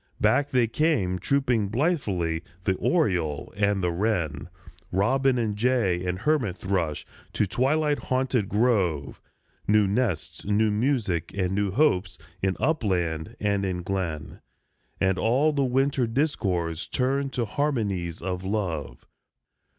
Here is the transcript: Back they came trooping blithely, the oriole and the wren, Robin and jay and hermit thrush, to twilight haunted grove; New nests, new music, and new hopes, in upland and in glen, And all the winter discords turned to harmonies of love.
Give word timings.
Back 0.19 0.49
they 0.49 0.65
came 0.65 1.19
trooping 1.19 1.67
blithely, 1.67 2.41
the 2.63 2.73
oriole 2.77 3.53
and 3.55 3.83
the 3.83 3.91
wren, 3.91 4.49
Robin 4.91 5.37
and 5.37 5.55
jay 5.55 6.03
and 6.03 6.17
hermit 6.17 6.57
thrush, 6.57 7.05
to 7.33 7.45
twilight 7.45 7.99
haunted 7.99 8.49
grove; 8.49 9.21
New 9.67 9.85
nests, 9.85 10.43
new 10.43 10.71
music, 10.71 11.31
and 11.37 11.51
new 11.51 11.69
hopes, 11.69 12.17
in 12.41 12.57
upland 12.59 13.35
and 13.39 13.63
in 13.63 13.83
glen, 13.83 14.41
And 14.99 15.19
all 15.19 15.53
the 15.53 15.63
winter 15.63 16.07
discords 16.07 16.87
turned 16.87 17.31
to 17.33 17.45
harmonies 17.45 18.23
of 18.23 18.43
love. 18.43 19.05